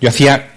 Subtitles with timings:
[0.00, 0.56] Yo hacía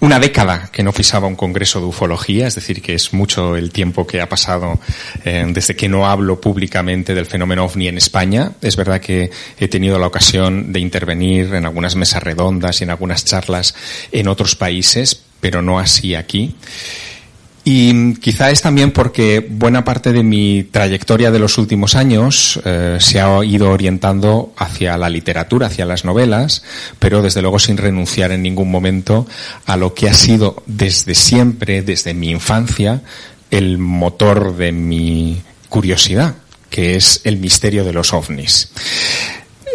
[0.00, 3.70] una década que no pisaba un congreso de ufología, es decir, que es mucho el
[3.70, 4.80] tiempo que ha pasado
[5.24, 8.52] eh, desde que no hablo públicamente del fenómeno ovni en España.
[8.60, 12.90] Es verdad que he tenido la ocasión de intervenir en algunas mesas redondas y en
[12.90, 13.74] algunas charlas
[14.10, 16.56] en otros países, pero no así aquí.
[17.64, 22.96] Y quizá es también porque buena parte de mi trayectoria de los últimos años eh,
[22.98, 26.64] se ha ido orientando hacia la literatura, hacia las novelas,
[26.98, 29.28] pero desde luego sin renunciar en ningún momento
[29.66, 33.02] a lo que ha sido desde siempre, desde mi infancia,
[33.52, 36.34] el motor de mi curiosidad,
[36.68, 38.72] que es el misterio de los ovnis.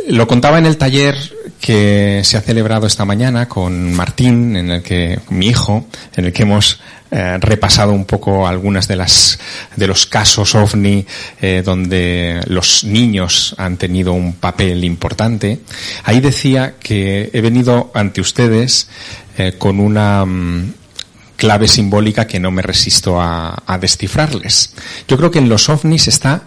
[0.10, 1.16] Lo contaba en el taller
[1.60, 6.34] que se ha celebrado esta mañana con Martín, en el que mi hijo, en el
[6.34, 9.40] que hemos eh, repasado un poco algunas de las
[9.78, 11.06] de los casos ovni
[11.42, 15.62] eh, donde los niños han tenido un papel importante.
[16.04, 18.90] Ahí decía que he venido ante ustedes
[19.38, 20.74] eh, con una mm,
[21.38, 24.74] clave simbólica que no me resisto a, a descifrarles.
[25.08, 26.44] Yo creo que en los ovnis está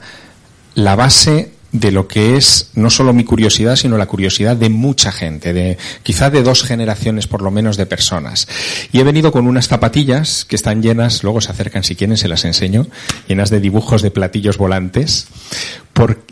[0.74, 5.12] la base de lo que es no solo mi curiosidad, sino la curiosidad de mucha
[5.12, 8.48] gente, de quizá de dos generaciones por lo menos de personas.
[8.92, 12.28] Y he venido con unas zapatillas que están llenas, luego se acercan si quieren, se
[12.28, 12.86] las enseño,
[13.28, 15.28] llenas de dibujos de platillos volantes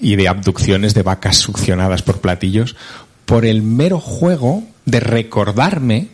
[0.00, 2.74] y de abducciones de vacas succionadas por platillos,
[3.26, 6.08] por el mero juego de recordarme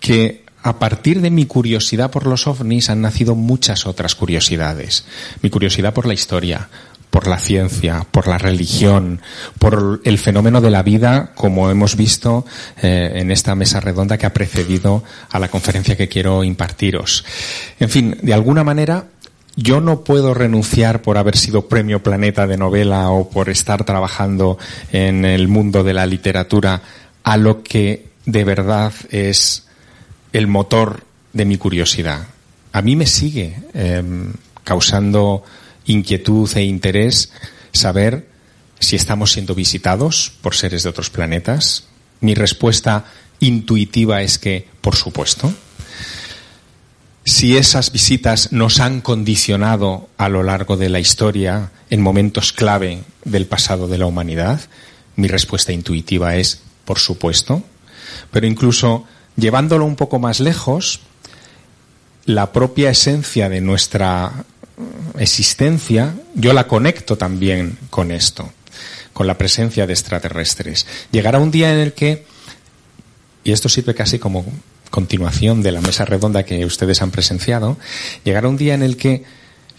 [0.00, 5.04] que a partir de mi curiosidad por los ovnis han nacido muchas otras curiosidades.
[5.42, 6.68] Mi curiosidad por la historia,
[7.12, 9.20] por la ciencia, por la religión,
[9.58, 12.46] por el fenómeno de la vida, como hemos visto
[12.80, 17.22] eh, en esta mesa redonda que ha precedido a la conferencia que quiero impartiros.
[17.78, 19.08] En fin, de alguna manera,
[19.56, 24.56] yo no puedo renunciar por haber sido premio Planeta de novela o por estar trabajando
[24.90, 26.80] en el mundo de la literatura
[27.24, 29.66] a lo que de verdad es
[30.32, 32.26] el motor de mi curiosidad.
[32.72, 34.02] A mí me sigue eh,
[34.64, 35.44] causando
[35.86, 37.32] inquietud e interés
[37.72, 38.28] saber
[38.80, 41.84] si estamos siendo visitados por seres de otros planetas.
[42.20, 43.04] Mi respuesta
[43.40, 45.52] intuitiva es que, por supuesto.
[47.24, 53.04] Si esas visitas nos han condicionado a lo largo de la historia en momentos clave
[53.24, 54.60] del pasado de la humanidad,
[55.14, 57.62] mi respuesta intuitiva es, por supuesto.
[58.32, 59.04] Pero incluso
[59.36, 61.00] llevándolo un poco más lejos,
[62.24, 64.44] la propia esencia de nuestra
[65.18, 68.52] existencia, yo la conecto también con esto,
[69.12, 70.86] con la presencia de extraterrestres.
[71.10, 72.24] Llegará un día en el que,
[73.44, 74.44] y esto sirve casi como
[74.90, 77.78] continuación de la mesa redonda que ustedes han presenciado,
[78.24, 79.24] llegará un día en el que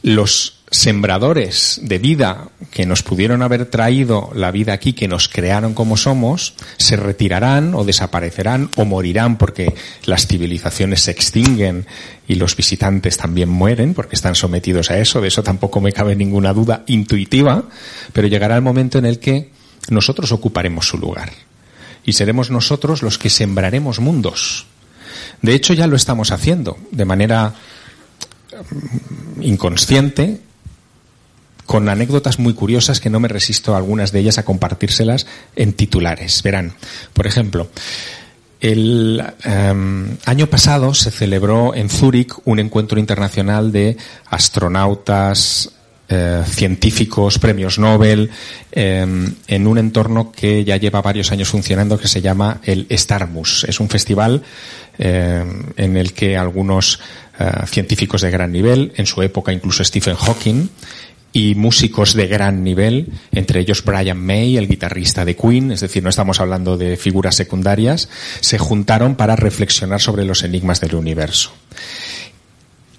[0.01, 5.75] los sembradores de vida que nos pudieron haber traído la vida aquí, que nos crearon
[5.75, 9.75] como somos, se retirarán o desaparecerán o morirán porque
[10.05, 11.85] las civilizaciones se extinguen
[12.27, 15.21] y los visitantes también mueren porque están sometidos a eso.
[15.21, 17.65] De eso tampoco me cabe ninguna duda intuitiva,
[18.11, 19.51] pero llegará el momento en el que
[19.89, 21.31] nosotros ocuparemos su lugar
[22.03, 24.65] y seremos nosotros los que sembraremos mundos.
[25.43, 27.53] De hecho, ya lo estamos haciendo de manera
[29.39, 30.41] inconsciente
[31.73, 35.25] con anécdotas muy curiosas que no me resisto algunas de ellas a compartírselas
[35.55, 36.43] en titulares.
[36.43, 36.75] Verán,
[37.13, 37.67] por ejemplo,
[38.61, 43.97] el em, año pasado se celebró en Zúrich un encuentro internacional de
[44.27, 45.71] astronautas,
[46.09, 48.29] eh, científicos, premios Nobel,
[48.71, 53.63] em, en un entorno que ya lleva varios años funcionando que se llama el Starmus.
[53.67, 54.43] Es un festival
[54.99, 56.99] em, en el que algunos
[57.39, 60.69] eh, científicos de gran nivel, en su época incluso Stephen Hawking,
[61.33, 66.03] y músicos de gran nivel, entre ellos Brian May, el guitarrista de Queen, es decir,
[66.03, 68.07] no estamos hablando de figuras secundarias,
[68.39, 71.51] se juntaron para reflexionar sobre los enigmas del universo.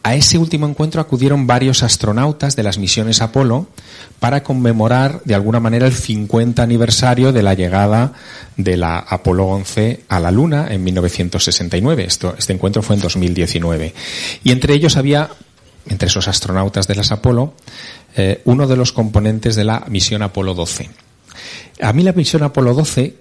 [0.06, 3.68] A ese último encuentro acudieron varios astronautas de las misiones Apolo
[4.20, 8.12] para conmemorar de alguna manera el 50 aniversario de la llegada
[8.58, 12.04] de la Apolo 11 a la Luna en 1969.
[12.04, 13.94] Esto, este encuentro fue en 2019.
[14.44, 15.30] Y entre ellos había,
[15.88, 17.54] entre esos astronautas de las Apolo,
[18.16, 20.88] eh, uno de los componentes de la misión Apolo 12.
[21.80, 23.14] A mí la misión Apolo 12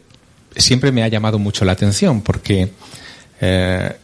[0.56, 2.70] siempre me ha llamado mucho la atención porque
[3.42, 3.96] eh,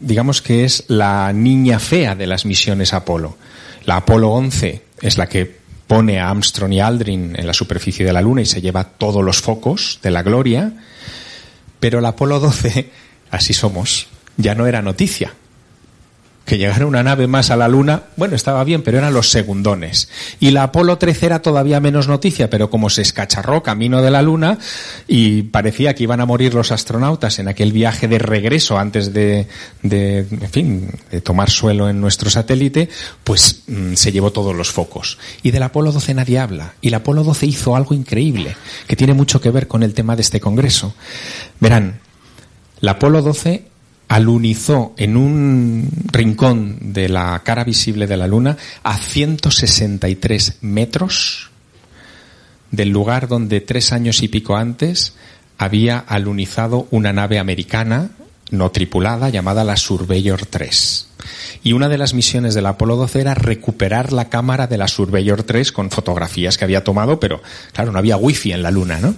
[0.00, 3.36] digamos que es la niña fea de las misiones Apolo.
[3.84, 8.12] La Apolo 11 es la que pone a Armstrong y Aldrin en la superficie de
[8.12, 10.72] la Luna y se lleva todos los focos de la gloria,
[11.78, 12.90] pero la Apolo 12,
[13.30, 15.34] así somos, ya no era noticia
[16.52, 20.10] que llegara una nave más a la Luna, bueno, estaba bien, pero eran los segundones.
[20.38, 24.20] Y la Apolo 13 era todavía menos noticia, pero como se escacharró camino de la
[24.20, 24.58] Luna
[25.08, 29.46] y parecía que iban a morir los astronautas en aquel viaje de regreso antes de,
[29.80, 32.90] de en fin, de tomar suelo en nuestro satélite,
[33.24, 35.16] pues mm, se llevó todos los focos.
[35.42, 36.74] Y del Apolo 12 nadie habla.
[36.82, 38.56] Y la Apolo 12 hizo algo increíble,
[38.86, 40.94] que tiene mucho que ver con el tema de este congreso.
[41.60, 42.00] Verán,
[42.80, 43.71] la Apolo 12
[44.12, 51.50] alunizó en un rincón de la cara visible de la Luna a 163 metros
[52.70, 55.14] del lugar donde tres años y pico antes
[55.56, 58.10] había alunizado una nave americana
[58.50, 61.08] no tripulada llamada la Surveyor 3.
[61.62, 65.42] Y una de las misiones del Apolo 12 era recuperar la cámara de la Surveyor
[65.42, 67.40] 3 con fotografías que había tomado, pero
[67.72, 69.14] claro, no había wifi en la Luna, ¿no?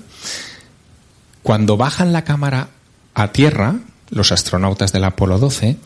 [1.43, 2.69] Cuando bajan la cámara
[3.15, 3.81] a tierra,
[4.11, 5.77] los astronautas del Apolo 12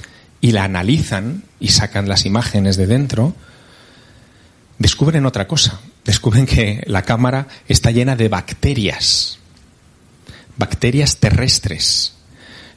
[0.41, 3.35] y la analizan y sacan las imágenes de dentro,
[4.79, 5.81] descubren otra cosa.
[6.05, 9.39] Descubren que la cámara está llena de bacterias,
[10.57, 12.15] bacterias terrestres.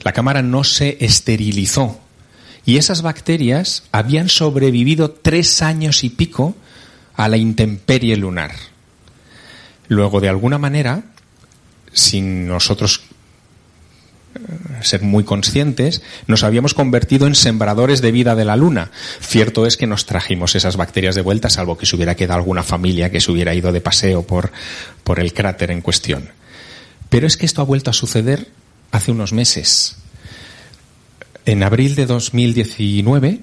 [0.02, 2.00] La cámara no se esterilizó
[2.66, 6.56] y esas bacterias habían sobrevivido tres años y pico
[7.16, 8.52] a la intemperie lunar.
[9.88, 11.04] Luego, de alguna manera,
[11.94, 13.04] sin nosotros
[14.81, 18.92] ser muy conscientes, nos habíamos convertido en sembradores de vida de la Luna.
[19.19, 22.63] Cierto es que nos trajimos esas bacterias de vuelta, salvo que se hubiera quedado alguna
[22.63, 24.51] familia que se hubiera ido de paseo por,
[25.04, 26.30] por el cráter en cuestión.
[27.10, 28.48] Pero es que esto ha vuelto a suceder
[28.92, 29.98] hace unos meses.
[31.45, 33.39] En abril de 2019,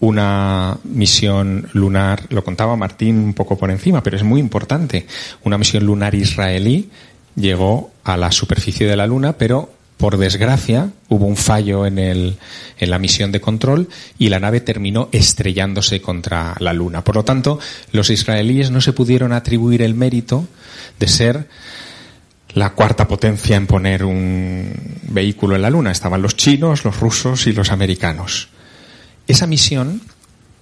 [0.00, 5.06] una misión lunar, lo contaba Martín un poco por encima, pero es muy importante,
[5.42, 6.90] una misión lunar israelí
[7.34, 12.38] llegó a la superficie de la Luna, pero por desgracia, hubo un fallo en, el,
[12.78, 17.02] en la misión de control y la nave terminó estrellándose contra la Luna.
[17.02, 17.58] Por lo tanto,
[17.90, 20.46] los israelíes no se pudieron atribuir el mérito
[21.00, 21.48] de ser
[22.54, 24.72] la cuarta potencia en poner un
[25.02, 25.90] vehículo en la Luna.
[25.90, 28.48] Estaban los chinos, los rusos y los americanos.
[29.26, 30.00] Esa misión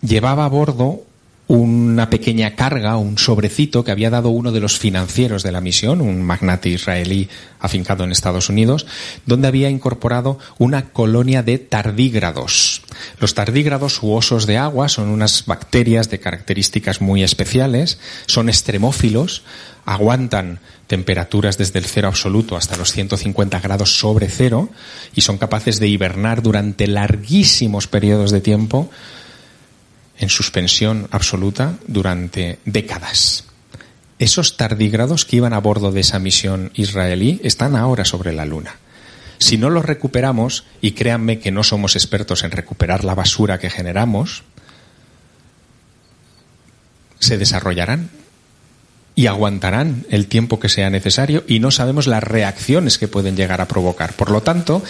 [0.00, 1.04] llevaba a bordo
[1.48, 6.00] una pequeña carga, un sobrecito que había dado uno de los financieros de la misión,
[6.00, 7.28] un magnate israelí
[7.60, 8.86] afincado en Estados Unidos,
[9.26, 12.82] donde había incorporado una colonia de tardígrados.
[13.20, 19.44] Los tardígrados u osos de agua son unas bacterias de características muy especiales, son extremófilos,
[19.84, 20.58] aguantan
[20.88, 24.68] temperaturas desde el cero absoluto hasta los 150 grados sobre cero
[25.14, 28.90] y son capaces de hibernar durante larguísimos periodos de tiempo
[30.18, 33.44] en suspensión absoluta durante décadas.
[34.18, 38.76] Esos tardígrados que iban a bordo de esa misión israelí están ahora sobre la Luna.
[39.38, 43.68] Si no los recuperamos, y créanme que no somos expertos en recuperar la basura que
[43.68, 44.44] generamos,
[47.18, 48.08] se desarrollarán
[49.14, 53.60] y aguantarán el tiempo que sea necesario y no sabemos las reacciones que pueden llegar
[53.60, 54.14] a provocar.
[54.14, 54.82] Por lo tanto,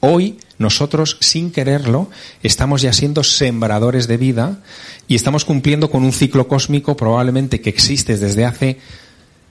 [0.00, 2.10] Hoy nosotros, sin quererlo,
[2.42, 4.58] estamos ya siendo sembradores de vida
[5.08, 8.78] y estamos cumpliendo con un ciclo cósmico probablemente que existe desde hace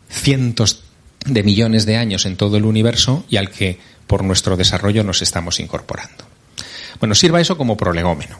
[0.07, 0.83] cientos
[1.25, 5.23] de millones de años en todo el universo y al que por nuestro desarrollo nos
[5.23, 6.25] estamos incorporando.
[6.99, 8.39] Bueno, sirva eso como prolegómeno.